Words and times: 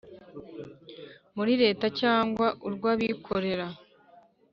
muri 1.35 1.53
Leta 1.63 1.85
cyangwa 1.99 2.47
urw 2.67 2.83
abikorera 2.93 3.67